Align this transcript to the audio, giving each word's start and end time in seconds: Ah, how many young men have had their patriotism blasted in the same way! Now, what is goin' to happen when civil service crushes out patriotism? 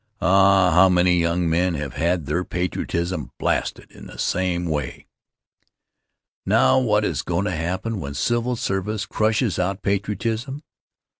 Ah, 0.19 0.71
how 0.71 0.89
many 0.89 1.19
young 1.19 1.47
men 1.47 1.75
have 1.75 1.93
had 1.93 2.25
their 2.25 2.43
patriotism 2.43 3.29
blasted 3.37 3.91
in 3.91 4.07
the 4.07 4.17
same 4.17 4.65
way! 4.65 5.05
Now, 6.43 6.79
what 6.79 7.05
is 7.05 7.21
goin' 7.21 7.45
to 7.45 7.51
happen 7.51 7.99
when 7.99 8.15
civil 8.15 8.55
service 8.55 9.05
crushes 9.05 9.59
out 9.59 9.83
patriotism? 9.83 10.63